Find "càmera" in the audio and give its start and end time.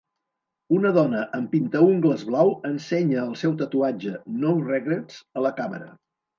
5.63-5.97